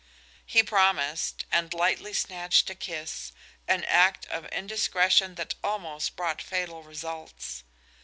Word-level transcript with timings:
He 0.47 0.63
promised, 0.63 1.45
and 1.51 1.75
lightly 1.75 2.11
snatched 2.11 2.71
a 2.71 2.73
kiss, 2.73 3.31
an 3.67 3.83
act 3.85 4.25
of 4.25 4.47
indiscretion 4.47 5.35
that 5.35 5.53
almost 5.63 6.15
brought 6.15 6.41
fatal 6.41 6.81
results. 6.81 7.63